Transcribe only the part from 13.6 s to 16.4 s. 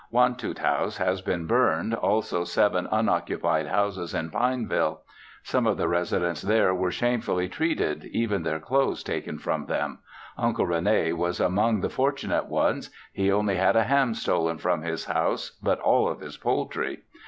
a ham stolen from his house but all of his